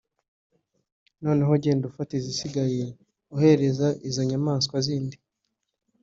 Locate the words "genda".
1.63-1.83